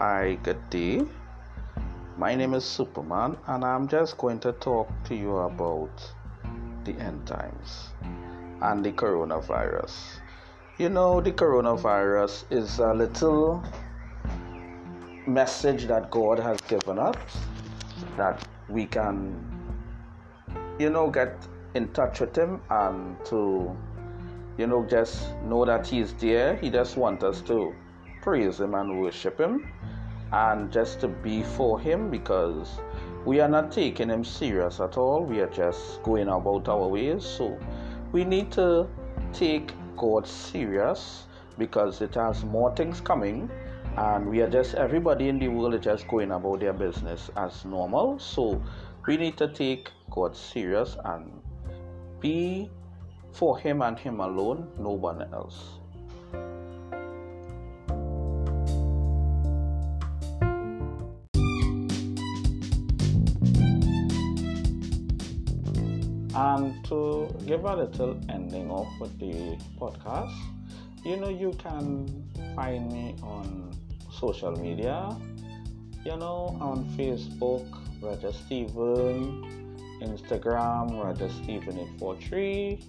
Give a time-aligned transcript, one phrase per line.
[0.00, 1.02] Hi, good day.
[2.16, 5.90] My name is Superman, and I'm just going to talk to you about
[6.84, 7.90] the end times
[8.62, 9.92] and the coronavirus.
[10.78, 13.62] You know, the coronavirus is a little
[15.26, 17.36] message that God has given us
[18.16, 19.36] that we can,
[20.78, 23.76] you know, get in touch with Him and to,
[24.56, 26.56] you know, just know that He's there.
[26.56, 27.74] He just wants us to
[28.20, 29.66] praise Him and worship Him
[30.32, 32.80] and just to be for Him because
[33.24, 35.24] we are not taking Him serious at all.
[35.24, 37.24] We are just going about our ways.
[37.24, 37.58] So
[38.12, 38.88] we need to
[39.32, 41.24] take God serious
[41.58, 43.50] because it has more things coming
[43.96, 47.64] and we are just everybody in the world is just going about their business as
[47.64, 48.62] normal so
[49.06, 51.30] we need to take god serious and
[52.20, 52.70] be
[53.32, 55.79] for him and him alone no one else
[66.34, 70.34] And to give a little ending off with the podcast,
[71.04, 73.72] you know, you can find me on
[74.12, 75.16] social media,
[76.04, 77.66] you know, on Facebook,
[78.00, 82.84] Roger Steven, Instagram, Roger Steven 843,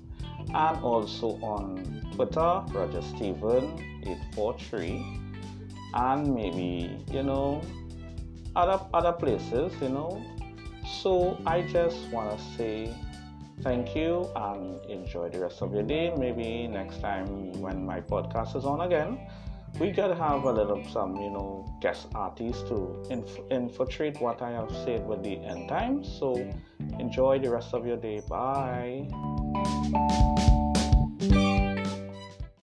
[0.53, 5.05] and also on Twitter, Roger Steven 843,
[5.93, 7.61] and maybe, you know,
[8.55, 10.21] other other places, you know.
[11.01, 12.93] So I just wanna say
[13.63, 16.13] Thank you and enjoy the rest of your day.
[16.17, 19.19] Maybe next time when my podcast is on again,
[19.79, 24.51] we gotta have a little some you know guest artists to inf- infiltrate what I
[24.51, 26.11] have said with the end times.
[26.19, 26.35] So
[26.99, 28.21] enjoy the rest of your day.
[28.27, 29.07] Bye.